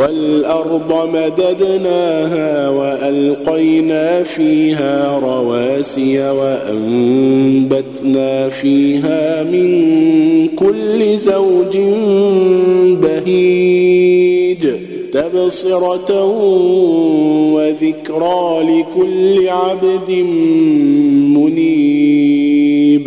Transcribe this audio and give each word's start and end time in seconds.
والأرض 0.00 1.08
مددناها 1.14 2.68
وألقينا 2.68 4.22
فيها 4.22 5.18
رواسي 5.18 6.30
وأنبتنا 6.30 7.88
فيها 8.48 9.42
من 9.42 10.48
كل 10.48 11.16
زوج 11.16 11.76
بهيج 13.02 14.66
تبصرة 15.12 16.24
وذكرى 17.54 18.62
لكل 18.62 19.48
عبد 19.48 20.10
منيب. 21.36 23.06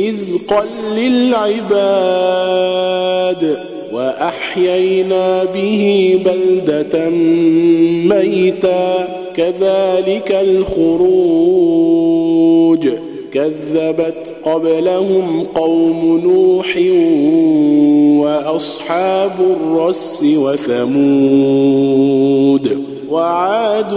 رزقا 0.00 0.64
للعباد 0.96 1.68
وأحيينا 3.92 5.44
به 5.44 6.20
بلدة 6.24 7.10
ميتا. 8.16 9.18
كذلك 9.36 10.32
الخروج. 10.32 12.88
كذبت 13.32 14.34
قبلهم 14.44 15.46
قوم 15.54 16.20
نوح 16.24 16.76
وأصحاب 18.26 19.32
الرس 19.40 20.24
وثمود 20.36 22.78
وعاد 23.10 23.92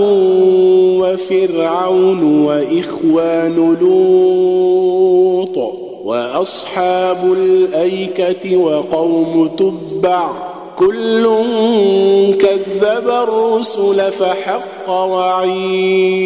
وفرعون 1.00 2.46
وإخوان 2.46 3.78
لوط. 3.82 5.91
وأصحاب 6.04 7.34
الأيكة 7.34 8.56
وقوم 8.58 9.48
تبع 9.58 10.32
كل 10.78 11.28
كذب 12.40 13.10
الرسل 13.10 14.12
فحق 14.12 14.90
وعيد 14.90 16.22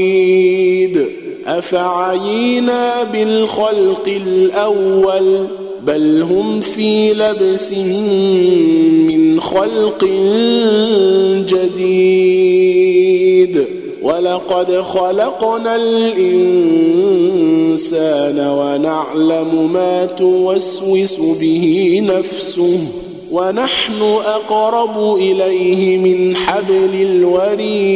أفعينا 1.48 3.04
بالخلق 3.04 4.08
الأول 4.08 5.48
بل 5.82 6.22
هم 6.22 6.62
في 6.62 7.14
لبس 7.14 7.72
من 9.08 9.40
خلق 9.40 10.04
جديد 12.46 13.66
ولقد 14.06 14.82
خلقنا 14.82 15.76
الإنسان 15.76 16.38
ونعلم 18.40 19.72
ما 19.74 20.06
توسوس 20.06 21.16
به 21.42 22.02
نفسه 22.04 22.80
ونحن 23.32 24.02
أقرب 24.26 25.16
إليه 25.16 25.98
من 25.98 26.36
حبل 26.36 26.94
الوريد. 27.02 27.96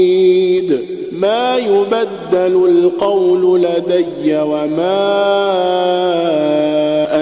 ما 1.21 1.55
يبدل 1.55 2.69
القول 2.69 3.61
لدي 3.61 4.37
وما 4.37 5.01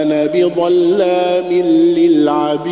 أنا 0.01 0.25
بظلام 0.25 1.53
للعبيد. 1.97 2.69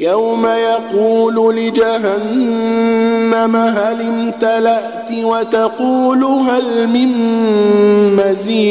يوم 0.00 0.46
يقول 0.46 1.56
لجهنم 1.56 3.56
هل 3.56 4.02
امتلأت 4.02 5.24
وتقول 5.24 6.24
هل 6.24 6.88
من 6.88 7.08
مزيد. 8.16 8.70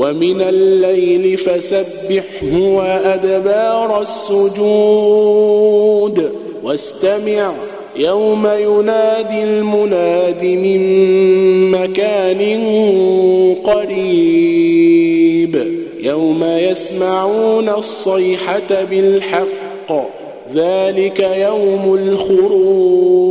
ومن 0.00 0.40
الليل 0.40 1.38
فسبحه 1.38 2.52
وأدبار 2.52 4.02
السجود. 4.02 5.60
واستمع 6.64 7.52
يوم 7.96 8.46
ينادي 8.46 9.44
المناد 9.44 10.44
من 10.44 10.80
مكان 11.70 12.40
قريب. 13.64 15.54
يوم 16.00 16.44
يسمعون 16.44 17.68
الصيحة 17.68 18.84
بالحق 18.90 19.92
ذلك 20.54 21.20
يوم 21.20 21.94
الخروج. 21.94 23.30